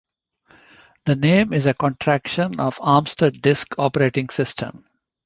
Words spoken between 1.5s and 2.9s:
is a contraction of